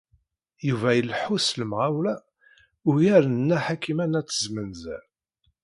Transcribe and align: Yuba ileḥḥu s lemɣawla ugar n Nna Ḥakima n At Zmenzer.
Yuba 0.67 0.89
ileḥḥu 0.99 1.37
s 1.45 1.47
lemɣawla 1.59 2.15
ugar 2.87 3.23
n 3.27 3.33
Nna 3.41 3.57
Ḥakima 3.65 4.05
n 4.07 4.17
At 4.19 4.35
Zmenzer. 4.43 5.03